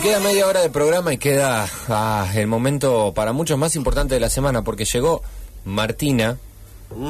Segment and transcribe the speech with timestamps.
[0.00, 4.14] Y queda media hora de programa y queda ah, el momento para muchos más importante
[4.14, 5.20] de la semana porque llegó
[5.66, 6.38] Martina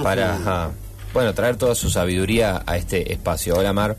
[0.03, 0.71] para ah,
[1.13, 3.55] bueno traer toda su sabiduría a este espacio.
[3.55, 3.97] Hola Mar.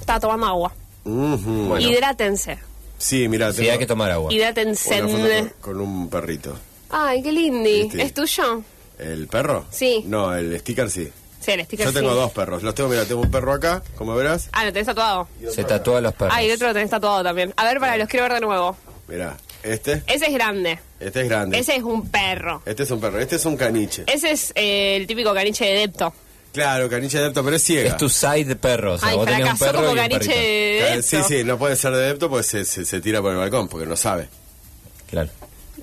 [0.00, 0.72] Estaba tomando agua.
[1.04, 1.78] Bueno.
[1.78, 2.58] Hidrátense.
[2.98, 4.32] Sí, mira, Sí, hay que tomar agua.
[4.32, 5.00] Hidrátense.
[5.00, 5.28] una foto
[5.60, 6.56] con, con un perrito.
[6.90, 7.30] Ay, qué.
[7.30, 8.02] Viste.
[8.02, 8.62] ¿Es tuyo?
[8.98, 9.66] ¿El perro?
[9.70, 10.02] Sí.
[10.08, 11.12] No, el sticker sí.
[11.44, 12.16] Sí, el sticker Yo tengo sí.
[12.16, 12.62] dos perros.
[12.62, 14.48] Los tengo, mira, tengo un perro acá, como verás.
[14.52, 15.28] Ah, lo tenés tatuado.
[15.52, 16.34] Se tatúa los perros.
[16.34, 17.52] Ah, y el otro lo tenés tatuado también.
[17.56, 18.76] A ver, para los quiero ver de nuevo.
[19.08, 20.78] Mira, este, Ese es grande.
[21.00, 21.58] este es grande.
[21.58, 22.62] Ese es un perro.
[22.64, 24.04] Este es un perro, este es un caniche.
[24.06, 26.14] Ese es eh, el típico caniche de Depto.
[26.54, 27.90] Claro, caniche de adepto, pero es ciega.
[27.90, 28.94] Es tu side perro.
[28.94, 31.02] O sea, Ay, vos tenés un perro como y un caniche de Depto.
[31.02, 33.68] Sí, sí, no puede ser de adepto porque se, se, se tira por el balcón,
[33.68, 34.28] porque no sabe.
[35.10, 35.28] Claro.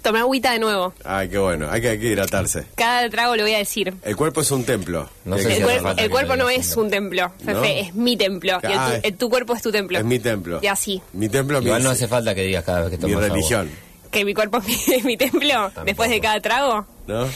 [0.02, 0.94] Tomé agüita de nuevo.
[1.04, 2.66] Ay, qué bueno, hay que, hay que hidratarse.
[2.76, 3.93] Cada trago lo voy a decir.
[4.04, 5.10] El cuerpo es un templo.
[5.26, 7.63] No sé El, si cuer- hace falta el cuerpo no es un templo, Fefe, ¿No?
[7.63, 8.60] es mi templo.
[8.63, 8.99] Y el tu, Ay.
[9.04, 9.98] el tu cuerpo es tu templo.
[9.99, 10.60] Es mi templo.
[10.62, 11.01] Y así.
[11.13, 13.35] Mi templo, Igual mi, no hace falta que digas cada vez que mi tomas agua.
[13.35, 13.70] religión.
[14.10, 16.85] Que mi cuerpo es mi, es mi templo después de cada trago.
[17.07, 17.27] ¿No?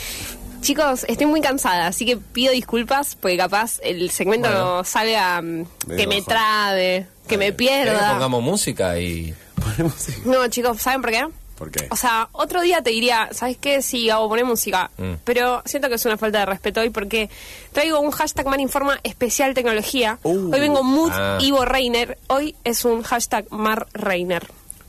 [0.62, 4.84] Chicos, estoy muy cansada, así que pido disculpas porque capaz el segmento Bueno.
[4.84, 5.66] salga mm,
[5.96, 7.54] que me trabe, que me ¿Querés que
[7.86, 8.10] pierda.
[8.12, 9.36] pongamos música y...
[9.56, 9.94] Ponemos.
[10.26, 11.24] No, chicos, ¿saben por qué?
[11.58, 11.88] ¿Por qué?
[11.90, 13.82] O sea, otro día te diría, ¿sabes qué?
[13.82, 14.92] Sí, hago poner música.
[14.98, 15.14] Mm.
[15.24, 17.30] Pero siento que es una falta de respeto hoy porque
[17.72, 20.20] traigo un hashtag Mar Informa especial tecnología.
[20.24, 20.54] Uh.
[20.54, 21.38] hoy vengo Mood Ah.
[21.42, 22.18] Ivo Reiner.
[22.28, 24.46] Hoy es un hashtag Mar Reiner.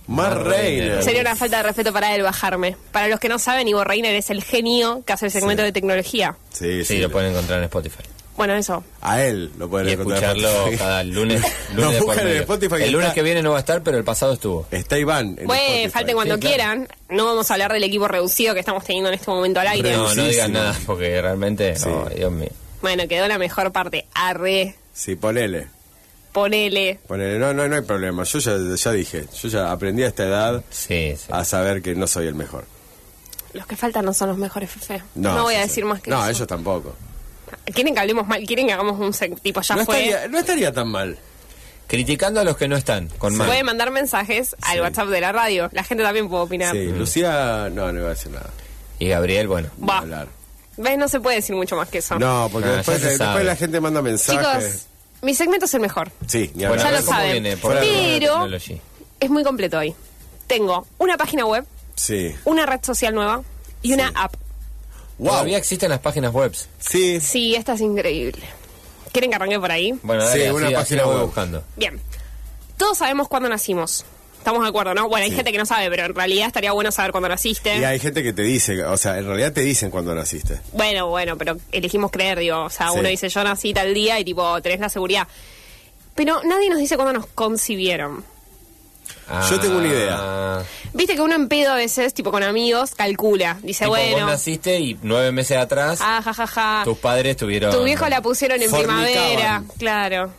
[0.08, 1.02] Mar Reiner.
[1.02, 2.76] Sería una falta de respeto para él bajarme.
[2.92, 5.66] Para los que no saben, Ivo Reiner es el genio que hace el segmento Sí.
[5.66, 6.36] de tecnología.
[6.52, 6.98] Sí, Sí, sí.
[6.98, 8.02] lo pueden encontrar en Spotify.
[8.36, 8.84] Bueno, eso.
[9.00, 10.36] A él lo pueden Y encontrar.
[10.36, 11.42] escucharlo cada lunes.
[11.74, 12.40] Lunes de por buscan en medio.
[12.42, 14.66] Spotify que El lunes está- que viene no va a estar, pero el pasado estuvo.
[14.70, 15.36] Está Iván.
[15.38, 15.90] en Bueno, Spotify.
[15.90, 16.54] falten cuando Sí, claro.
[16.56, 16.88] quieran.
[17.08, 19.92] No vamos a hablar del equipo reducido que estamos teniendo en este momento al aire.
[19.96, 21.76] No, no digan nada, porque realmente...
[21.76, 21.88] Sí.
[21.88, 22.50] oh, Dios mío.
[22.82, 24.06] Bueno, quedó la mejor parte.
[24.14, 25.68] Arre, Sí, ponele.
[26.32, 26.98] ponele.
[27.06, 27.38] Ponele.
[27.38, 28.24] No, no, no hay problema.
[28.24, 29.24] Yo ya, ya dije.
[29.42, 31.24] Yo ya aprendí a esta edad Sí, sí.
[31.30, 32.64] a saber que no soy el mejor.
[33.54, 35.02] Los que faltan no son los mejores, Fefe.
[35.14, 35.68] No, No, voy sí, a sí.
[35.68, 36.30] decir más que No, eso.
[36.30, 36.94] ellos tampoco.
[37.74, 38.44] ¿Quieren que hablemos mal?
[38.46, 40.06] ¿Quieren que hagamos un tipo ya No fue?
[40.08, 41.18] estaría, no estaría tan mal.
[41.86, 43.38] Criticando a los que no están, con Sí.
[43.38, 43.46] más.
[43.46, 44.80] Pueden mandar mensajes al.
[44.80, 45.68] WhatsApp de la radio.
[45.72, 46.72] La gente también puede opinar.
[46.74, 48.50] Sí, Lucía, no, no iba a decir nada.
[48.98, 49.68] Y Gabriel, bueno.
[49.88, 49.98] Va.
[49.98, 50.28] hablar.
[50.78, 50.98] ¿Ves?
[50.98, 52.18] No se puede decir mucho más que eso.
[52.18, 54.64] No, porque Ah, después, se después la gente manda mensajes.
[54.64, 54.86] Chicos,
[55.22, 56.10] mi segmento es el mejor.
[56.26, 57.32] Sí, Bueno, a ya lo saben.
[57.32, 58.46] viene por ahí Pero
[59.20, 59.94] es muy completo hoy.
[60.46, 62.34] Tengo una página web, Sí.
[62.44, 63.42] una red social nueva
[63.82, 64.14] y una Sí.
[64.16, 64.34] app.
[65.18, 65.30] Wow.
[65.30, 66.54] Todavía existen las páginas web.
[66.78, 67.20] Sí.
[67.20, 68.42] Sí, esta es increíble.
[69.12, 69.94] ¿Quieren que arranque por ahí?
[70.02, 71.24] Bueno, Sí, una así- página voy web.
[71.26, 71.64] buscando.
[71.76, 72.00] Bien.
[72.76, 74.04] Todos sabemos cuándo nacimos.
[74.38, 75.08] Estamos de acuerdo, ¿no?
[75.08, 75.36] Bueno, hay Sí.
[75.36, 77.78] gente que no sabe, pero en realidad estaría bueno saber cuándo naciste.
[77.78, 80.60] Y hay gente que te dice, o sea, en realidad te dicen cuando naciste.
[80.72, 82.64] Bueno, bueno, pero elegimos creer, digo.
[82.64, 82.98] O sea, Sí.
[82.98, 85.26] uno dice, yo nací tal día y tipo, tenés la seguridad.
[86.14, 88.22] Pero nadie nos dice cuándo nos concibieron.
[89.50, 90.62] Yo tengo una idea.
[90.92, 93.58] Viste que uno en pedo a veces, tipo con amigos, calcula.
[93.62, 96.82] Dice, vos bueno, naciste y nueve meses atrás ah, ja, ja, ja.
[96.84, 97.72] tus padres tuvieron...
[97.72, 99.04] Tu viejo la pusieron en Fornicaban.
[99.04, 99.62] primavera.
[99.78, 100.32] Claro.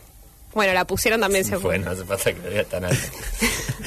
[0.54, 2.96] Bueno, la pusieron también se Bueno, no hace falta que lo digas tan alto.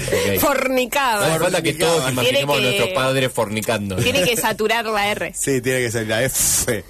[0.01, 0.33] Ok.
[0.35, 1.27] No Fornicada.
[1.35, 3.95] hace falta que todos Tiene imaginemos que- a nuestros padres fornicando.
[3.97, 5.33] Tiene que saturar la R.
[5.35, 6.83] Sí, tiene que ser la F.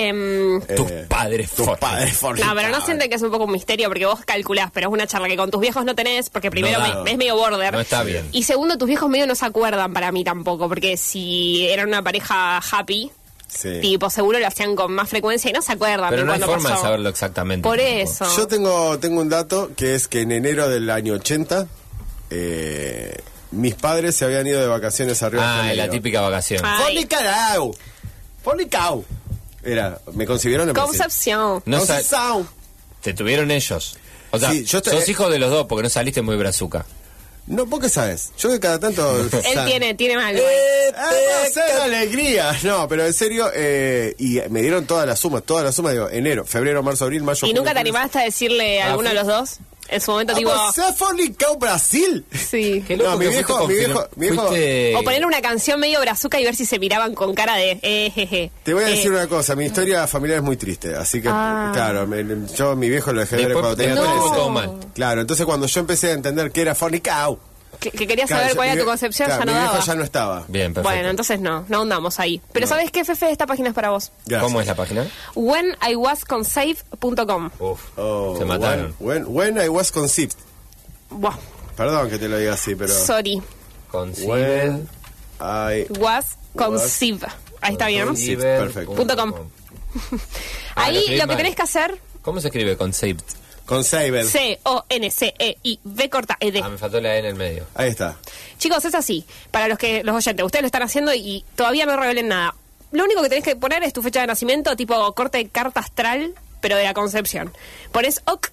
[0.00, 3.50] Em, Tus Eh, padres Tus padres no, pero no sienten que es un poco un
[3.52, 6.50] misterio porque vos calculás, pero es una charla que con tus viejos no tenés, porque
[6.52, 7.72] primero No me- es medio border.
[7.72, 8.28] No está bien.
[8.30, 12.02] Y segundo, tus viejos medio no se acuerdan para mí tampoco, porque si eran una
[12.02, 13.10] pareja happy,
[13.48, 13.80] Sí.
[13.80, 16.40] tipo, seguro lo hacían con más frecuencia y no se acuerdan Pero de no hay
[16.40, 17.62] forma de saberlo exactamente.
[17.66, 18.24] Por eso.
[18.36, 21.66] Yo tengo, tengo un dato que es que en enero del año 80,
[22.30, 23.16] eh,
[23.50, 25.84] mis padres se habían ido de vacaciones arriba de Ah, Janeiro.
[25.86, 26.60] la típica vacación.
[26.64, 26.82] Ah.
[26.86, 26.94] Ay.
[27.08, 27.74] ¡Fornicau!
[28.44, 29.04] ¡Fornicau!
[29.62, 30.90] Era, me concibieron en Brasil.
[30.98, 31.62] Concepción.
[31.66, 32.48] No sa- Concepción.
[33.02, 33.96] Te tuvieron ellos.
[34.30, 36.84] O sea, Sí, yo te- sos hijo de los dos porque no saliste muy brazuca.
[37.46, 38.30] No, ¿vos qué sabes?
[38.38, 39.20] Yo que cada tanto...
[39.32, 40.38] Él tiene, tiene algo.
[40.42, 42.54] Eh, no sé, alegría.
[42.62, 46.10] No, pero en serio, eh, y me dieron todas las sumas, todas las sumas, digo,
[46.10, 47.92] enero, febrero, marzo, abril, mayo, ¿Y junio, nunca te julio.
[47.92, 49.56] animaste a decirle a Ah, alguno de los dos?
[49.90, 50.50] En su momento, Ah, tipo.
[50.50, 52.24] pues, ¿se ha fornicado Brasil?
[52.32, 52.84] Sí.
[52.86, 55.80] Qué No, loco mi que viejo- mi viejo- mi viejo- fuiste- O poner una canción
[55.80, 57.78] medio brazuca y ver si se miraban con cara de.
[57.82, 58.50] Eh, jeje.
[58.64, 61.28] Te voy a Eh, decir una cosa, mi historia familiar es muy triste, así que,
[61.32, 61.70] Ah.
[61.72, 62.24] claro, me-
[62.54, 64.02] yo mi viejo lo dejé de ver cuando tenía No.
[64.02, 64.34] fue 13.
[64.36, 64.70] todo mal.
[64.94, 67.40] Claro, entonces cuando yo empecé a entender que era fornicao,
[67.80, 69.80] Que, que querías claro, saber cuál era tu concepción, claro, ya no mi daba.
[69.84, 70.44] ya no estaba.
[70.48, 70.94] Bien, perfecto.
[70.96, 72.40] Bueno, entonces no, no ahondamos ahí.
[72.52, 72.70] Pero No.
[72.70, 73.30] ¿sabes qué, Fefe?
[73.30, 74.10] Esta página es para vos.
[74.26, 74.42] Gracias.
[74.42, 75.06] ¿Cómo es la página?
[75.34, 77.50] whenIwasconsafe.com.
[77.60, 78.94] Uf, Oh, se mataron.
[78.98, 80.34] When, when, when I was conceived.
[81.10, 81.36] Buah,
[81.76, 82.92] Perdón que te lo diga así, pero...
[82.92, 83.40] sorry.
[83.90, 84.28] Conceived.
[84.28, 84.88] When
[85.40, 85.86] I...
[86.00, 87.24] Was conceived.
[87.60, 88.06] Ahí está bien.
[88.06, 88.42] Conceived.
[88.42, 88.94] perfecto.
[88.94, 89.32] Punto com.
[90.74, 91.98] Ah, Ahí lo que tenés que hacer.
[92.22, 93.22] ¿Cómo se escribe conceived?
[93.68, 94.24] Con Saber.
[94.24, 96.62] C-O-N-C-E-I-V corta E-D.
[96.64, 97.66] Ah, me faltó la E en el medio.
[97.74, 98.16] Ahí está.
[98.56, 99.26] Chicos, es así.
[99.50, 102.54] Para los que los oyentes, ustedes lo están haciendo y todavía no revelen nada.
[102.92, 105.80] Lo único que tenés que poner es tu fecha de nacimiento, tipo corte de carta
[105.80, 106.32] astral,
[106.62, 107.52] pero de la concepción.
[107.92, 108.48] Pones OK.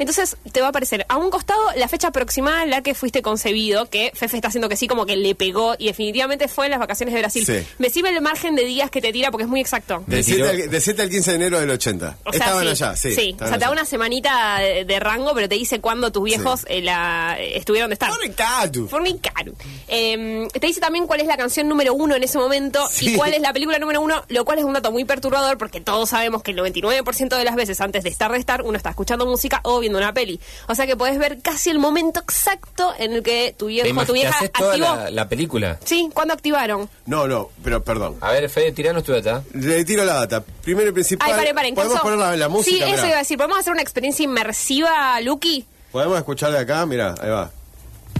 [0.00, 3.22] Entonces te va a aparecer a un costado la fecha aproximada en la que fuiste
[3.22, 6.70] concebido, que Fefe está haciendo que sí, como que le pegó y definitivamente fue en
[6.72, 7.46] las vacaciones de Brasil.
[7.46, 7.64] Sí.
[7.78, 10.02] Me sirve el margen de días que te tira porque es muy exacto.
[10.08, 12.16] De Me 7, tiró- al, de 7 al 15 de enero del 80.
[12.24, 13.14] O sea, Estaban sí, allá, sí.
[13.14, 16.24] Sí, o sea, te da una semanita de, de rango, pero te dice cuándo tus
[16.24, 18.10] viejos eh, la, estuvieron de estar.
[18.10, 18.88] Fornicatu.
[18.88, 19.54] Fornicaru.
[19.88, 23.10] Eh, te dice también cuál es la canción número uno en ese momento Sí.
[23.14, 25.80] y cuál es la película número uno, lo cual es un dato muy perturbador porque
[25.80, 28.90] todos sabemos que el 99% de las veces antes de estar de estar uno está
[28.90, 30.40] escuchando música o viendo una peli.
[30.68, 34.04] O sea que podés ver casi el momento exacto en el que tu ¿Te viejo,
[34.06, 34.70] tu vieja activó.
[34.76, 35.78] la, la película?
[35.84, 36.88] Sí, ¿cuándo activaron?
[37.06, 38.16] No, no, pero perdón.
[38.20, 39.42] A ver, Fede, tiranos tu data.
[39.54, 40.42] Le tiro la data.
[40.62, 41.28] Primero y principal.
[41.30, 41.74] Ay, paren, paren.
[41.74, 42.76] Podemos caso- poner la, la música.
[42.76, 43.06] Sí, eso mirá.
[43.08, 43.36] iba a decir.
[43.36, 45.64] ¿Podemos hacer una experiencia inmersiva, Lucky?
[45.92, 47.50] Podemos escuchar de acá, mira, ahí va.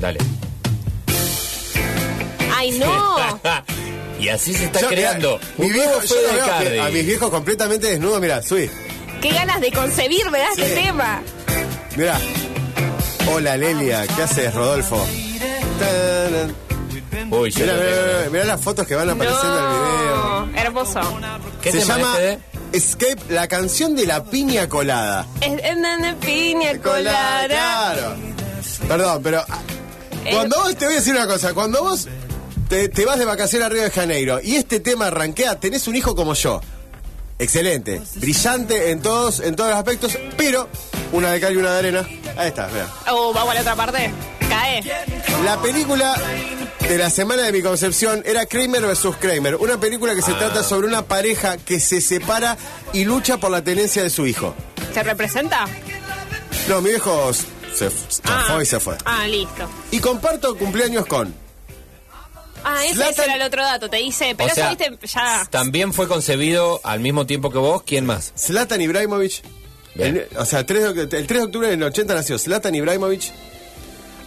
[0.00, 0.19] Dale.
[2.56, 3.16] ¡Ay, no!
[4.20, 5.40] y así se está Yo, mirá, creando.
[5.56, 6.32] mi un viejo, yo lo
[6.62, 8.69] veo a mis viejos completamente desnudos, mira, subí.
[9.23, 11.23] ¡Qué ganas de concebir me da este tema!
[12.00, 12.19] Mira.
[13.31, 15.06] Hola Lelia, ¿qué haces, Rodolfo?
[15.79, 16.56] Taran.
[17.31, 17.55] Uy,
[18.32, 20.64] mira las fotos que van apareciendo en el video.
[20.64, 21.00] Hermoso.
[21.61, 22.38] ¿Qué Se tema llama es, Fede?
[22.73, 25.26] Escape, la canción de la piña colada.
[25.43, 27.47] Es es una piña colada.
[27.49, 28.17] claro.
[28.88, 29.58] Perdón, pero ah,
[30.25, 32.08] Eh, cuando vos, te voy a decir una cosa, cuando vos
[32.70, 35.97] te, te vas de vacaciones a Río de Janeiro y este tema arranquea, tenés un
[35.97, 36.62] hijo como yo.
[37.38, 40.67] Excelente, brillante en todos, en todos los aspectos, pero
[41.12, 42.08] una de cal y una de arena.
[42.36, 42.88] Ahí está, mira.
[43.10, 44.10] Oh, vamos a la otra parte.
[44.48, 44.82] Cae.
[45.44, 46.14] La película
[46.80, 49.16] de la semana de mi concepción era Kramer vs.
[49.20, 52.56] Kramer, una película que se trata sobre una pareja que se separa
[52.92, 54.54] y lucha por la tenencia de su hijo.
[54.92, 55.66] ¿Se representa?
[56.68, 58.96] No, mi viejo se f- zafó y se fue.
[59.04, 59.68] Ah, listo.
[59.92, 61.32] Y comparto cumpleaños con
[62.64, 63.88] Ah, ese, Zlatan- era el otro dato.
[63.88, 65.46] Te dice, pero o sea, eso viste ya.
[65.48, 67.82] también fue concebido al mismo tiempo que vos.
[67.84, 68.32] ¿Quién más?
[68.36, 69.42] Zlatan Ibrahimovic.
[69.96, 73.32] El- o sea, 3 de- el 3 de octubre del 80 nació Zlatan Ibrahimovic,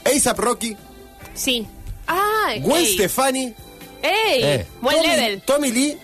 [0.06, 0.78] ASAP Rocky,
[1.34, 1.66] Sí.
[2.08, 2.94] Ah, Gwen ey.
[2.94, 3.54] Stefani,
[4.02, 4.44] ¡Ey!
[4.44, 4.66] Eh.
[4.82, 5.42] Buen Tommy, level.
[5.44, 5.98] Tommy Lee,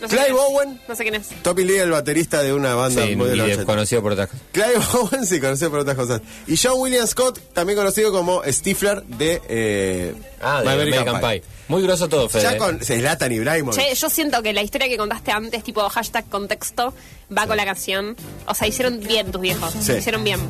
[0.00, 0.32] No sé Clive.
[0.38, 0.80] Owen.
[0.88, 1.28] No sé quién es.
[1.42, 3.72] Tommy Lee, el baterista de una banda Sí, muy de y los de- 80.
[3.72, 4.42] conocido por otras cosas.
[4.52, 6.20] Clive Owen, sí, conocido por otras cosas.
[6.46, 11.42] Y John William Scott, también conocido como Stifler de, eh, Ah, de American, Pie.
[11.68, 12.42] Muy groso todo, Fede.
[12.44, 13.78] Ya con Zlatan Ibrahimovic.
[13.78, 16.94] Che, yo siento que la historia que contaste antes, tipo hashtag contexto,
[17.36, 18.16] va con la canción.
[18.46, 19.74] O sea, hicieron bien tus viejos.
[19.80, 19.92] Sí.
[19.92, 20.40] Hicieron bien.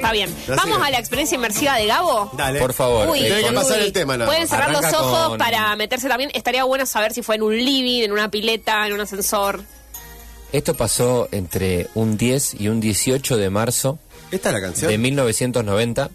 [0.00, 0.34] Está bien.
[0.56, 2.30] Vamos a la experiencia inmersiva de Gabo.
[2.34, 2.58] Dale.
[2.58, 3.08] Por favor.
[3.08, 3.84] Uy, Tiene que pasar uy.
[3.86, 6.30] el tema, nada Pueden cerrar los ojos con- para meterse también.
[6.34, 9.60] Estaría bueno saber si fue en un living, en una pileta, en un ascensor.
[10.52, 13.98] Esto pasó entre un 10 y un 18 de marzo
[14.32, 14.90] ¿Esta es la canción?
[14.90, 16.10] de 1990.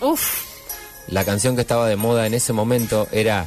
[0.00, 0.44] Uf.
[1.08, 3.46] La canción que estaba de moda en ese momento era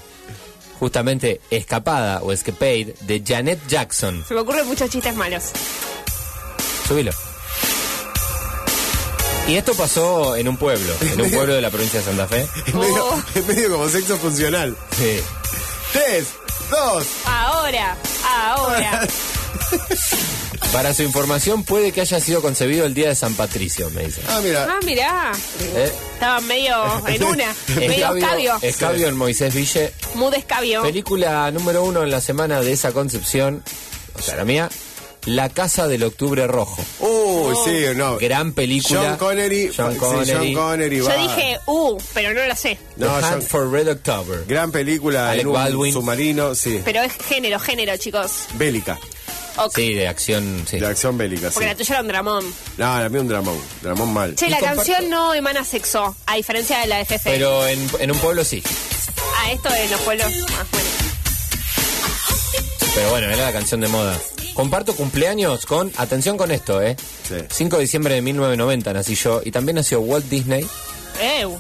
[0.79, 4.23] justamente Escapada o Escapade de Janet Jackson.
[4.27, 5.45] Se me ocurren muchos chistes malos.
[6.87, 7.11] Subilo.
[9.47, 12.45] Y esto pasó en un pueblo, en un pueblo de la provincia de Santa Fe.
[12.65, 13.23] Es medio, Oh.
[13.33, 14.75] es medio como sexo funcional.
[14.97, 15.19] Sí.
[15.93, 16.27] Tres,
[16.69, 17.05] dos.
[17.25, 17.97] Ahora,
[18.29, 19.07] ahora.
[20.73, 24.21] Para su información, puede que haya sido concebido el día de San Patricio, me dice.
[24.27, 24.67] Ah, mira.
[24.69, 25.31] Ah, mirá.
[25.75, 25.91] ¿Eh?
[26.13, 27.55] Estaba medio en una.
[27.77, 28.57] medio escabio.
[28.61, 29.93] Escabio en Moisés Ville.
[30.15, 30.81] Mood escabio.
[30.81, 33.63] Película número uno en la semana de esa concepción,
[34.19, 34.67] o sea, la mía,
[35.27, 36.81] La Casa del Octubre Rojo.
[36.99, 38.17] Uy, sí, no.
[38.17, 39.01] Gran película.
[39.01, 39.71] John Connery.
[39.75, 40.31] John sí, Connery.
[40.33, 42.77] John Connery Yo dije, uh, pero no la sé.
[42.97, 44.45] The No, Hunt John- for Red October.
[44.47, 45.93] Gran película Alec en un Baldwin.
[45.93, 46.81] submarino, sí.
[46.85, 48.31] Pero es género, género, chicos.
[48.53, 48.97] Bélica.
[49.75, 50.79] Sí, de acción, sí.
[50.79, 51.55] De acción bélica, sí.
[51.55, 52.45] Porque la tuya era un dramón.
[52.77, 53.59] No, la mía un dramón.
[53.81, 54.35] Dramón mal.
[54.35, 57.31] Che, la comparto- canción no emana sexo, a diferencia de la de Fefe.
[57.31, 58.61] Pero en, en un pueblo sí.
[59.39, 60.27] Ah, esto de los pueblos.
[60.51, 60.87] Ah, bueno.
[62.95, 64.17] Pero bueno, era la canción de moda.
[64.57, 66.97] Comparto cumpleaños con, atención con esto, ¿eh?
[67.27, 67.35] Sí.
[67.47, 70.67] 5 de diciembre de 1990 nací yo y también nació Walt Disney.
[71.41, 71.55] Ew,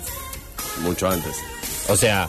[0.81, 1.35] Mucho antes.
[1.89, 2.27] O sea,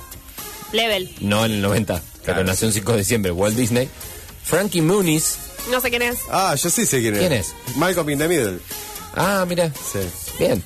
[0.73, 1.11] level.
[1.21, 2.45] no en el 90, pero Claro.
[2.45, 3.89] nació un 5 de diciembre, Walt Disney.
[4.45, 5.37] Frankie Muniz.
[5.71, 6.19] No sé quién es.
[6.31, 7.21] Ah, yo sí sé quién es.
[7.21, 7.55] ¿Quién es?
[7.77, 8.59] Malcolm in the Middle.
[9.17, 9.73] Ah, mira.
[9.91, 10.01] Sí.
[10.39, 10.63] Bien.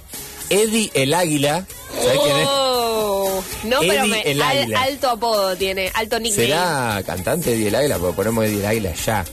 [0.50, 1.64] Eddie el Águila.
[1.94, 2.46] ¿Sabes quién es?
[2.50, 4.82] Oh, no, pero me, el al- Águila.
[4.82, 6.46] alto apodo tiene, alto nickname.
[6.48, 7.98] ¿Será cantante Eddie el Águila?
[7.98, 9.24] Porque ponemos Eddie el Águila ya.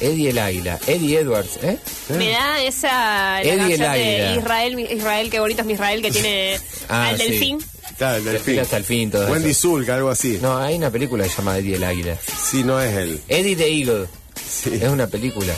[0.00, 0.78] Eddie el Águila.
[0.86, 1.78] Eddie Edwards, ¿eh?
[2.10, 4.36] Me da esa la Eddie el de Águila.
[4.36, 7.28] Israel, Israel, qué bonito es mi Israel, que tiene Ah, al sí.
[7.30, 7.58] delfín.
[7.98, 8.60] Claro, el Delfín delfín.
[8.60, 9.68] hasta el fin, todo Wendy eso.
[9.70, 10.38] Zulka, algo así.
[10.42, 12.16] No, hay una película que se llama Eddie el Águila.
[12.50, 13.20] Sí, no es él.
[13.28, 14.06] Eddie the Eagle.
[14.34, 14.70] Sí.
[14.82, 15.54] Es una película.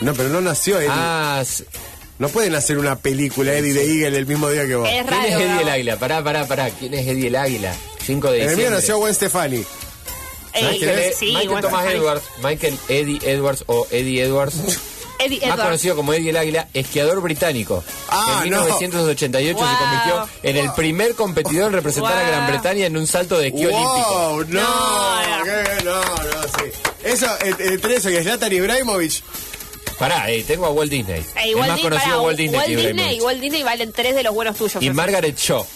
[0.00, 0.88] No, pero no nació Eddie.
[0.90, 1.44] Ah,
[2.18, 4.88] No pueden hacer una película Eddie de Eagle el mismo día que vos.
[4.88, 5.26] Es ¿quién raro.
[5.28, 5.68] es Eddie el.
[5.68, 5.96] Águila?
[5.96, 6.70] Pará, pará, pará.
[6.70, 7.72] ¿Quién es Eddie el Águila?
[8.04, 8.80] 5 de En el mío diciembre.
[8.80, 9.64] nació Gwen Stefani.
[10.52, 11.86] Ey, Michael, sí, Michael bueno, Thomas.
[11.86, 14.54] Edwards, Michael Eddie Edwards o Eddie Edwards,
[15.20, 17.84] Eddie más conocido como Eddie el Águila, esquiador británico.
[18.08, 18.62] Ah, en no.
[18.62, 19.78] 1988 se Wow.
[19.78, 22.26] convirtió en el primer competidor en representar a.
[22.26, 24.44] Gran Bretaña en un salto de esquí olímpico.
[24.48, 25.84] No, No, ¿qué?
[25.84, 26.70] no, no, sí.
[27.04, 29.22] Eso, eh, entre eso y Zlatan Ibrahimovic.
[29.98, 31.22] Pará, eh, tengo a Walt Disney.
[31.54, 32.56] Walt más Di- conocido pará, Walt Disney.
[32.58, 33.22] Walt que Disney, Ibrahimovic.
[33.26, 34.82] Walt Disney valen tres de los buenos tuyos.
[34.82, 34.88] Y.
[34.90, 35.66] Margaret Shaw.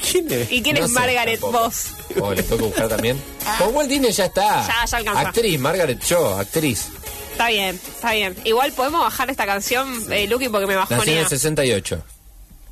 [0.00, 0.50] ¿Quién es?
[0.52, 1.40] ¿Y quién No es Margaret.
[1.40, 1.88] Voss?
[2.20, 3.20] Oh, le tengo que buscar también.
[3.58, 4.66] Con Walt Disney ya está.
[4.66, 5.20] Ya, ya alcanza.
[5.20, 6.88] Actriz, Margaret Shaw, actriz.
[7.32, 8.34] Está bien, está bien.
[8.44, 12.02] Igual podemos bajar esta canción, eh, Lucky, porque me Nació en el 68.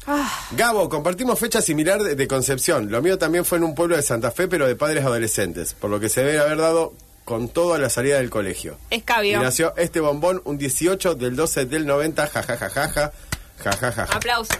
[0.06, 2.90] Ah, Gabo, compartimos fecha similar de, de concepción.
[2.90, 5.90] Lo mío también fue en un pueblo de Santa Fe, pero de padres adolescentes, por
[5.90, 8.78] lo que se debe haber dado con todo a la salida del colegio.
[8.90, 9.42] Y escabio.
[9.42, 13.12] nació este bombón un 18 del 12 del 90, jajajaja,
[13.58, 14.16] jajajaja.
[14.16, 14.58] Aplausos.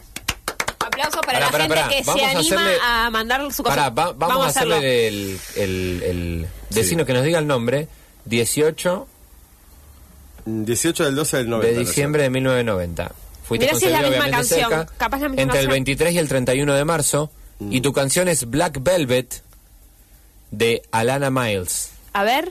[0.86, 1.88] Aplausos para Pará, la pará, gente pará.
[1.88, 3.90] que Vamos se a anima hacerle- a mandar su cosa.
[3.90, 4.74] Va- vamos, a hacerlo.
[4.76, 7.88] hacerle el, el, el vecino que nos diga el nombre.
[8.26, 9.06] 18
[10.46, 11.72] 18 del 12 del 90.
[11.78, 13.12] de diciembre de 1990.
[13.44, 14.70] Fuiste Mirá si es la misma canción.
[14.70, 15.72] cerca, Capaz la misma entre el canción.
[15.84, 17.30] 23 y el 31 de marzo.
[17.70, 19.42] Y tu canción es Black Velvet
[20.50, 21.90] de Alana Miles.
[22.12, 22.50] A ver.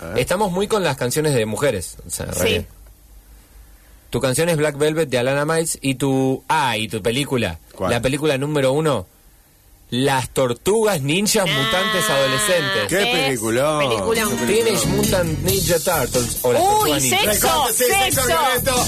[0.00, 0.18] A ver.
[0.18, 1.96] Estamos muy con las canciones de mujeres.
[2.06, 2.66] o sea, Sí.
[4.14, 6.44] Tu canción es Black Velvet de Alana Miles y tu...
[6.48, 7.58] Ah, y tu película.
[7.74, 7.90] ¿Cuál?
[7.90, 9.08] La película número uno.
[9.90, 12.86] Las tortugas ninjas Ah, mutantes adolescentes.
[12.88, 14.36] ¿Qué peliculón.
[14.46, 18.86] Teenage Mutant Ninja Turtles o las Uy, sexo, sí, sexo sexo.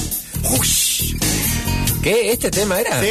[2.05, 2.31] ¿Qué?
[2.31, 3.03] ¿Este tema era?
[3.03, 3.09] Sí,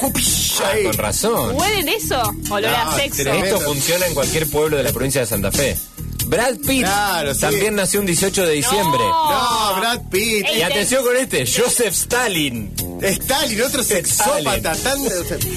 [0.00, 1.54] jupish, Ah, con razón.
[1.54, 2.34] ¿Huelen eso?
[2.48, 3.24] Olor a sexo.
[3.24, 3.46] tremendo.
[3.56, 5.76] Esto funciona en cualquier pueblo de la provincia de Santa Fe.
[6.28, 7.40] Brad Pitt Claro, sí.
[7.40, 9.00] también nació un 18 de diciembre.
[9.00, 10.46] No, Brad Pitt.
[10.46, 14.98] Ey, Y atención con este, Joseph Stalin, Stalin, otro sexópata tan.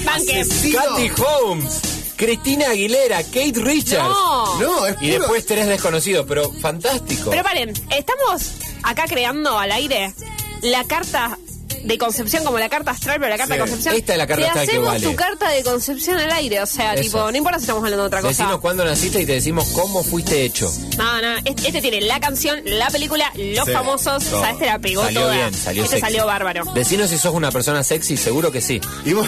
[0.02, 1.80] Katy Holmes,
[2.16, 4.08] Cristina Aguilera, Kate Richards.
[4.08, 4.58] No.
[4.60, 7.30] No, es Y puro- después tres desconocidos, pero fantástico.
[7.30, 8.42] Pero paren, estamos
[8.82, 10.14] acá creando al aire
[10.62, 11.36] la carta
[11.84, 13.58] de concepción como la carta astral, pero la carta Sí.
[13.60, 13.94] de concepción.
[13.94, 15.06] Esta es la carta Te astral que hacemos vale.
[15.06, 17.02] tu carta de concepción al aire, o sea, Eso.
[17.02, 18.30] tipo, no importa si estamos hablando de otra cosa.
[18.42, 20.72] Decimos cuándo naciste y te decimos cómo fuiste hecho.
[20.96, 23.72] No, no, este, este tiene la canción, la película, los Sí.
[23.72, 24.38] famosos, No.
[24.38, 25.34] o sea, este la pegó Salió toda.
[25.34, 26.06] bien, salió este sexy.
[26.12, 26.64] salió bárbaro.
[26.74, 28.80] Decinos si sos una persona sexy, seguro que sí.
[29.04, 29.26] Y vos,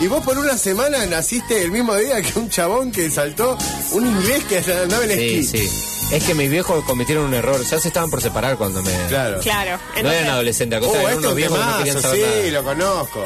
[0.00, 3.56] y, y vos por una semana naciste el mismo día que un chabón que saltó
[3.92, 5.66] un inglés que andaba en Sí, esquí.
[5.66, 5.68] sí.
[6.10, 7.62] Es que mis viejos cometieron un error.
[7.62, 8.90] Ya se estaban por separar cuando me.
[9.08, 9.40] Claro.
[9.40, 9.78] Claro.
[10.02, 12.24] No eran adolescentes, Oh, eran este es unos un viejos que no querían temazo, saber
[12.24, 12.50] sí, nada.
[12.50, 13.24] lo conozco.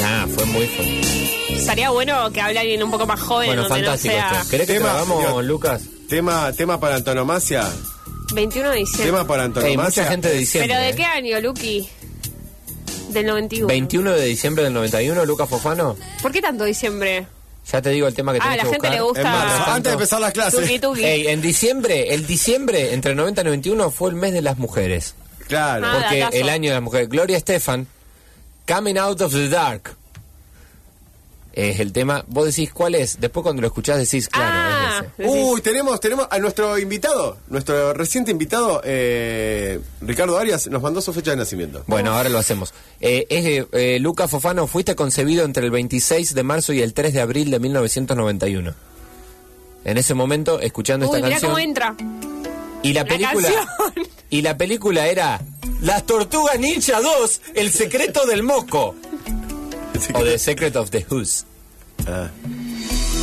[0.00, 1.56] Nah, fue muy fue.
[1.58, 4.50] Estaría bueno que hable alguien un poco más joven, Bueno, fantástico no sea esto.
[4.50, 5.82] ¿Querés que Tema, te lo hagamos, yo- Lucas?
[6.08, 7.68] Tema, tema para antonomasia.
[8.32, 9.06] 21 de diciembre.
[9.06, 10.02] Tema para Hay antonomasia.
[10.02, 10.68] mucha gente de diciembre.
[10.74, 10.94] ¿Pero de ¿eh?
[10.96, 11.88] qué año, Lucky?
[13.10, 13.66] Del 91.
[13.68, 15.96] 21 de diciembre del 91, Lucas Fofano.
[16.22, 17.26] ¿Por qué tanto diciembre?
[17.70, 18.94] Ya te digo el tema que Ah, tenés la que gente buscar.
[18.94, 19.22] le gusta.
[19.22, 20.60] Tanto- antes de empezar las clases.
[20.60, 21.04] Tuki tuki.
[21.04, 24.56] Ey, en diciembre, el diciembre entre el 90 y 91 fue el mes de las
[24.58, 25.14] mujeres.
[25.48, 25.86] Claro.
[25.86, 27.08] Ah, Porque el año de las mujeres.
[27.10, 27.86] Gloria Estefan,
[28.66, 29.96] Coming Out of the Dark.
[31.60, 32.24] Es el tema.
[32.28, 33.18] Vos decís cuál es.
[33.20, 35.32] Después cuando lo escuchás decís, claro, Ah, es ese.
[35.32, 35.48] decís.
[35.50, 41.12] Uy, tenemos, tenemos a nuestro invitado, nuestro reciente invitado, eh, Ricardo Arias, nos mandó su
[41.12, 41.82] fecha de nacimiento.
[41.88, 42.72] Bueno, ahora lo hacemos.
[43.00, 47.12] Eh, es, eh, Lucas Fofano, fuiste concebido entre el 26 de marzo y el 3
[47.12, 48.74] de abril de 1991.
[49.84, 51.50] En ese momento, escuchando Uy, esta mirá canción.
[51.52, 51.96] cómo entra.
[52.84, 53.48] Y la La película.
[53.48, 54.06] canción.
[54.30, 55.40] Y la película era
[55.80, 58.94] Las Tortugas Ninja 2, El secreto del moco.
[60.14, 61.44] O The Secret of the Who's.
[62.06, 62.28] Ah.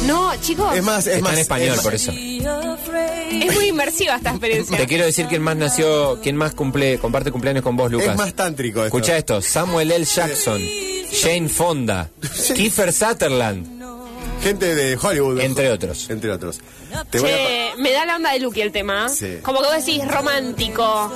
[0.06, 0.76] No, chicos.
[0.76, 1.34] Es más, es Está más.
[1.34, 2.12] en español, es- por eso.
[2.12, 4.78] Es muy inmersiva esta experiencia.
[4.78, 8.10] Te quiero decir quién más nació, quién más cumple, comparte cumpleaños con vos, Lucas.
[8.10, 8.98] Es más tántrico esto.
[8.98, 10.06] Escucha esto, Samuel L.
[10.06, 10.62] Jackson,
[11.22, 12.10] Jane Fonda,
[12.56, 13.68] Kiefer Sutherland,
[14.44, 15.40] Gente de Hollywood.
[15.40, 16.08] entre otros.
[16.10, 16.60] Entre otros.
[17.10, 19.10] Te voy a pa- Che, me da la onda de Lucky el tema.
[19.10, 19.38] Sí.
[19.42, 21.12] Como que vos decís romántico.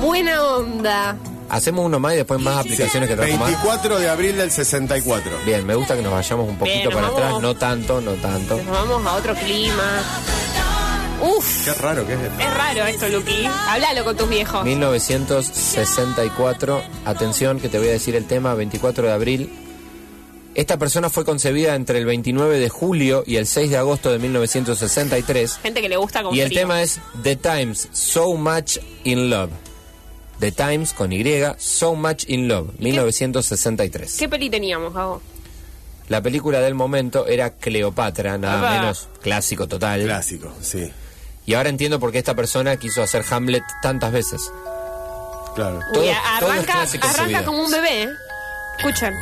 [0.00, 1.16] Buena onda.
[1.52, 3.48] Hacemos uno más y después más aplicaciones que trajo más.
[3.50, 5.30] 24 de abril del 64.
[5.46, 7.20] Bien, me gusta que nos vayamos un poquito Bien, para vamos.
[7.22, 8.56] atrás, no tanto, no tanto.
[8.56, 10.02] Nos vamos a otro clima.
[11.20, 12.40] Uf, Qué raro que es esto.
[12.40, 13.46] es raro esto, Lucky.
[13.68, 14.64] Háblalo con tus viejos.
[14.64, 19.52] 1964, atención que te voy a decir el tema, 24 de abril.
[20.54, 24.18] Esta persona fue concebida entre el 29 de julio y el 6 de agosto de
[24.18, 25.58] 1963.
[25.62, 26.60] Gente que le gusta con Y el frío.
[26.62, 29.50] tema es The Times, So Much in Love.
[30.42, 31.22] The Times con Y,
[31.58, 34.16] So Much in Love, 1963.
[34.18, 35.22] ¿Qué peli teníamos, Gabo?
[36.08, 40.02] La película del momento era Cleopatra, nada menos clásico total.
[40.02, 40.90] Clásico, sí.
[41.46, 44.50] Y ahora entiendo por qué esta persona quiso hacer Hamlet tantas veces.
[45.54, 45.78] Claro.
[45.94, 48.08] Todo- a- todo es arranca, arranca como un bebé, ¿eh?
[48.78, 49.14] Escuchen.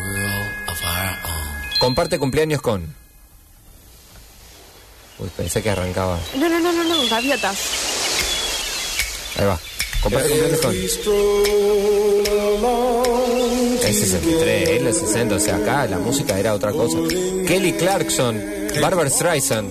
[1.80, 2.94] Comparte cumpleaños con.
[5.18, 6.18] Uy, pensé que arrancaba.
[6.36, 7.58] No, no, no, no, no, gaviotas.
[9.38, 9.60] Ahí va.
[10.02, 10.74] Comparte cumpleaños con.
[13.86, 16.96] Es 63, es los 60, o sea, acá la música era otra cosa.
[17.46, 18.40] Kelly Clarkson,
[18.80, 19.68] Barbara Streisand,